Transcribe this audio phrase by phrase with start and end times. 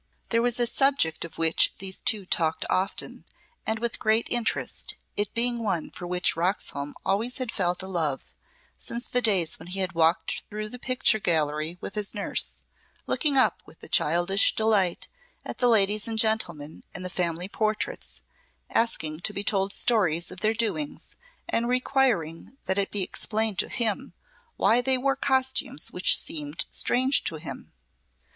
[0.29, 3.23] There was a subject of which these two talked often,
[3.67, 8.33] and with great interest, it being one for which Roxholm had always felt a love,
[8.77, 12.63] since the days when he had walked through the picture gallery with his nurse,
[13.05, 15.07] looking up with childish delight
[15.45, 18.21] at the ladies and gentlemen in the family portraits,
[18.71, 21.15] asking to be told stories of their doings,
[21.47, 24.13] and requiring that it be explained to him
[24.57, 27.71] why they wore costumes which seemed strange to him.